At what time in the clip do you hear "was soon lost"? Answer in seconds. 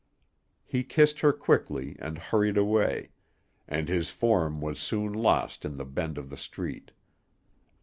4.59-5.63